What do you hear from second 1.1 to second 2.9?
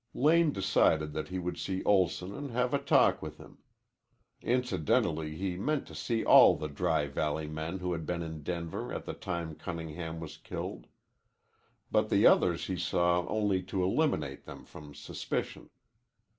that he would see Olson and have a